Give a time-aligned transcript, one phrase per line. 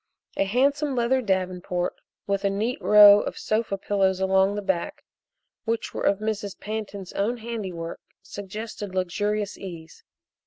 [0.35, 1.93] A handsome leather davenport
[2.25, 5.03] with a neat row of sofa pillows along the back,
[5.65, 6.59] which were of Mrs.
[6.59, 10.03] Pantin's own handiwork, suggested luxurious ease.